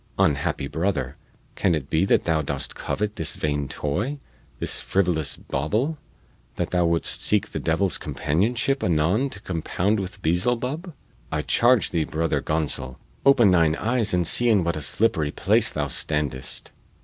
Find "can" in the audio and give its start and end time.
1.53-1.75